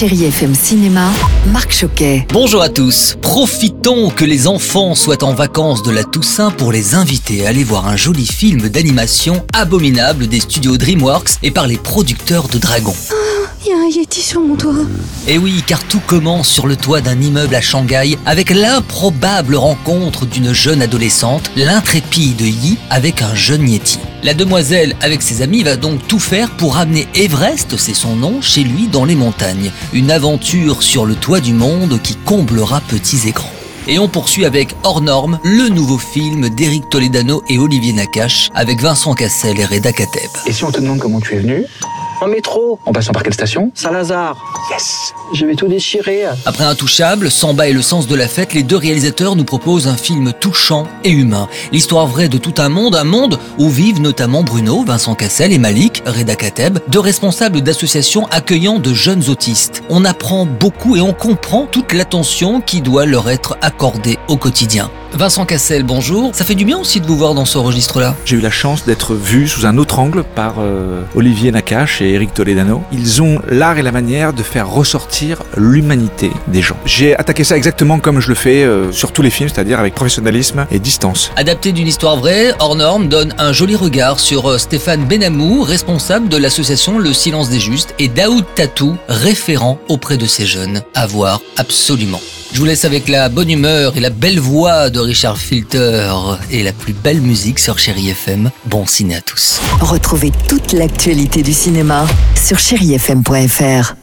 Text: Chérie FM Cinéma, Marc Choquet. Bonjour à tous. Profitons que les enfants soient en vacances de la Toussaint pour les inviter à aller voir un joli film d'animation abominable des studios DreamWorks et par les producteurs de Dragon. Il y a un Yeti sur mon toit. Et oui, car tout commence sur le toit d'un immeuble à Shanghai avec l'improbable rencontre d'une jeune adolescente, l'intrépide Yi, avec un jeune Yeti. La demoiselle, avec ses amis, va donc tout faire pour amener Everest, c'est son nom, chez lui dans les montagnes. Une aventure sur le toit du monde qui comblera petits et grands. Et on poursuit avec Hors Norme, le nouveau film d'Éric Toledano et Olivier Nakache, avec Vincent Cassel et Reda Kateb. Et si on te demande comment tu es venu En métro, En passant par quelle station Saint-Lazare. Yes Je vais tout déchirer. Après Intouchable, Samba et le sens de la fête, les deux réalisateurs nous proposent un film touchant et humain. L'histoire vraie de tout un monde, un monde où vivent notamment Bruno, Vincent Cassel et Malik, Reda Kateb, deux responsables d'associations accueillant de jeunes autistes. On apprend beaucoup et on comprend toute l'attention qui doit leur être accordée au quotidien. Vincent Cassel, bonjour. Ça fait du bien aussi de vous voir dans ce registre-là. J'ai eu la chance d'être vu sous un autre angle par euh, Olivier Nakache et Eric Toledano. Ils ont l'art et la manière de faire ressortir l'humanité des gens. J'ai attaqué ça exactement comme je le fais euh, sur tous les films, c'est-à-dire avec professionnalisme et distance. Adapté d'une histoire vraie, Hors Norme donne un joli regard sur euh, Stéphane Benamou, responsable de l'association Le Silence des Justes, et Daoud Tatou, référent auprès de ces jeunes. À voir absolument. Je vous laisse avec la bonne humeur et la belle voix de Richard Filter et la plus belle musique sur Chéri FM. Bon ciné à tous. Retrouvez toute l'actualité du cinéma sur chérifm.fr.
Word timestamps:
Chérie 0.00 0.24
FM 0.24 0.54
Cinéma, 0.54 1.10
Marc 1.52 1.72
Choquet. 1.72 2.26
Bonjour 2.32 2.62
à 2.62 2.70
tous. 2.70 3.18
Profitons 3.20 4.08
que 4.08 4.24
les 4.24 4.46
enfants 4.46 4.94
soient 4.94 5.22
en 5.22 5.34
vacances 5.34 5.82
de 5.82 5.90
la 5.90 6.04
Toussaint 6.04 6.50
pour 6.50 6.72
les 6.72 6.94
inviter 6.94 7.44
à 7.44 7.50
aller 7.50 7.64
voir 7.64 7.86
un 7.86 7.96
joli 7.96 8.26
film 8.26 8.70
d'animation 8.70 9.44
abominable 9.52 10.26
des 10.26 10.40
studios 10.40 10.78
DreamWorks 10.78 11.32
et 11.42 11.50
par 11.50 11.66
les 11.66 11.76
producteurs 11.76 12.48
de 12.48 12.56
Dragon. 12.56 12.94
Il 13.62 13.68
y 13.68 13.72
a 13.74 13.76
un 13.76 13.88
Yeti 13.88 14.22
sur 14.22 14.40
mon 14.40 14.56
toit. 14.56 14.72
Et 15.28 15.36
oui, 15.36 15.62
car 15.66 15.84
tout 15.84 16.00
commence 16.06 16.48
sur 16.48 16.66
le 16.66 16.76
toit 16.76 17.02
d'un 17.02 17.20
immeuble 17.20 17.54
à 17.54 17.60
Shanghai 17.60 18.16
avec 18.24 18.48
l'improbable 18.48 19.54
rencontre 19.54 20.24
d'une 20.24 20.54
jeune 20.54 20.80
adolescente, 20.80 21.50
l'intrépide 21.56 22.40
Yi, 22.40 22.78
avec 22.88 23.20
un 23.20 23.34
jeune 23.34 23.68
Yeti. 23.68 23.98
La 24.22 24.32
demoiselle, 24.32 24.96
avec 25.02 25.20
ses 25.20 25.42
amis, 25.42 25.62
va 25.62 25.76
donc 25.76 26.06
tout 26.08 26.18
faire 26.18 26.50
pour 26.56 26.78
amener 26.78 27.06
Everest, 27.14 27.76
c'est 27.76 27.92
son 27.92 28.16
nom, 28.16 28.40
chez 28.40 28.62
lui 28.62 28.88
dans 28.88 29.04
les 29.04 29.14
montagnes. 29.14 29.70
Une 29.92 30.10
aventure 30.10 30.82
sur 30.82 31.04
le 31.04 31.14
toit 31.14 31.40
du 31.40 31.52
monde 31.52 32.00
qui 32.02 32.16
comblera 32.16 32.80
petits 32.80 33.28
et 33.28 33.32
grands. 33.32 33.52
Et 33.86 33.98
on 33.98 34.08
poursuit 34.08 34.46
avec 34.46 34.74
Hors 34.84 35.02
Norme, 35.02 35.38
le 35.44 35.68
nouveau 35.68 35.98
film 35.98 36.48
d'Éric 36.48 36.88
Toledano 36.88 37.42
et 37.50 37.58
Olivier 37.58 37.92
Nakache, 37.92 38.48
avec 38.54 38.80
Vincent 38.80 39.12
Cassel 39.12 39.60
et 39.60 39.66
Reda 39.66 39.92
Kateb. 39.92 40.30
Et 40.46 40.52
si 40.52 40.64
on 40.64 40.70
te 40.70 40.80
demande 40.80 40.98
comment 40.98 41.20
tu 41.20 41.34
es 41.34 41.38
venu 41.40 41.66
En 42.20 42.28
métro, 42.28 42.78
En 42.84 42.92
passant 42.92 43.12
par 43.12 43.22
quelle 43.22 43.32
station 43.32 43.70
Saint-Lazare. 43.74 44.36
Yes 44.70 45.14
Je 45.32 45.46
vais 45.46 45.54
tout 45.54 45.68
déchirer. 45.68 46.24
Après 46.44 46.64
Intouchable, 46.64 47.30
Samba 47.30 47.68
et 47.68 47.72
le 47.72 47.80
sens 47.80 48.06
de 48.06 48.14
la 48.14 48.28
fête, 48.28 48.52
les 48.52 48.62
deux 48.62 48.76
réalisateurs 48.76 49.36
nous 49.36 49.44
proposent 49.44 49.88
un 49.88 49.96
film 49.96 50.32
touchant 50.38 50.86
et 51.02 51.10
humain. 51.10 51.48
L'histoire 51.72 52.06
vraie 52.06 52.28
de 52.28 52.36
tout 52.36 52.54
un 52.58 52.68
monde, 52.68 52.94
un 52.94 53.04
monde 53.04 53.38
où 53.58 53.70
vivent 53.70 54.02
notamment 54.02 54.42
Bruno, 54.42 54.84
Vincent 54.84 55.14
Cassel 55.14 55.50
et 55.50 55.58
Malik, 55.58 56.02
Reda 56.04 56.36
Kateb, 56.36 56.78
deux 56.88 57.00
responsables 57.00 57.62
d'associations 57.62 58.26
accueillant 58.26 58.78
de 58.78 58.92
jeunes 58.92 59.30
autistes. 59.30 59.82
On 59.88 60.04
apprend 60.04 60.44
beaucoup 60.44 60.96
et 60.96 61.00
on 61.00 61.14
comprend 61.14 61.66
toute 61.66 61.94
l'attention 61.94 62.60
qui 62.60 62.82
doit 62.82 63.06
leur 63.06 63.30
être 63.30 63.56
accordée 63.62 64.18
au 64.28 64.36
quotidien. 64.36 64.90
Vincent 65.12 65.44
Cassel, 65.44 65.82
bonjour. 65.82 66.30
Ça 66.34 66.44
fait 66.44 66.54
du 66.54 66.64
bien 66.64 66.78
aussi 66.78 67.00
de 67.00 67.06
vous 67.06 67.16
voir 67.16 67.34
dans 67.34 67.44
ce 67.44 67.58
registre-là. 67.58 68.14
J'ai 68.24 68.36
eu 68.36 68.40
la 68.40 68.50
chance 68.50 68.84
d'être 68.84 69.14
vu 69.14 69.48
sous 69.48 69.66
un 69.66 69.76
autre 69.76 69.98
angle 69.98 70.22
par 70.22 70.56
euh, 70.58 71.02
Olivier 71.14 71.50
Nakache 71.50 72.00
et 72.00 72.10
Eric 72.12 72.32
Toledano. 72.32 72.82
Ils 72.92 73.20
ont 73.20 73.40
l'art 73.48 73.78
et 73.78 73.82
la 73.82 73.92
manière 73.92 74.32
de 74.32 74.42
faire 74.42 74.68
ressortir 74.68 75.42
l'humanité 75.56 76.30
des 76.46 76.62
gens. 76.62 76.76
J'ai 76.84 77.16
attaqué 77.16 77.44
ça 77.44 77.56
exactement 77.56 77.98
comme 77.98 78.20
je 78.20 78.28
le 78.28 78.34
fais 78.34 78.62
euh, 78.62 78.92
sur 78.92 79.12
tous 79.12 79.22
les 79.22 79.30
films, 79.30 79.48
c'est-à-dire 79.48 79.80
avec 79.80 79.94
professionnalisme 79.94 80.66
et 80.70 80.78
distance. 80.78 81.32
Adapté 81.36 81.72
d'une 81.72 81.88
histoire 81.88 82.16
vraie, 82.16 82.54
Hors 82.60 82.76
Norme 82.76 83.08
donne 83.08 83.34
un 83.38 83.52
joli 83.52 83.76
regard 83.76 84.20
sur 84.20 84.48
euh, 84.48 84.58
Stéphane 84.58 85.04
Benamou, 85.04 85.62
responsable 85.62 86.28
de 86.28 86.36
l'association 86.36 86.98
Le 86.98 87.12
Silence 87.12 87.50
des 87.50 87.60
Justes, 87.60 87.94
et 87.98 88.08
Daoud 88.08 88.44
Tatou, 88.54 88.96
référent 89.08 89.78
auprès 89.88 90.16
de 90.16 90.26
ces 90.26 90.46
jeunes. 90.46 90.82
À 90.94 91.06
voir 91.06 91.40
absolument. 91.56 92.20
Je 92.52 92.58
vous 92.58 92.64
laisse 92.64 92.84
avec 92.84 93.08
la 93.08 93.28
bonne 93.28 93.50
humeur 93.50 93.96
et 93.96 94.00
la 94.00 94.10
belle 94.10 94.40
voix 94.40 94.90
de 94.90 94.98
Richard 94.98 95.38
Filter 95.38 96.12
et 96.50 96.62
la 96.62 96.72
plus 96.72 96.92
belle 96.92 97.20
musique 97.20 97.60
sur 97.60 97.78
Chéri 97.78 98.10
FM. 98.10 98.50
Bon 98.66 98.86
ciné 98.86 99.16
à 99.16 99.20
tous. 99.20 99.60
Retrouvez 99.80 100.32
toute 100.48 100.72
l'actualité 100.72 101.42
du 101.42 101.52
cinéma 101.52 102.06
sur 102.34 102.58
chérifm.fr. 102.58 103.94